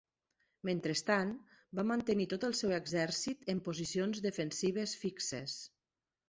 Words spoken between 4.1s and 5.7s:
defensives fixes.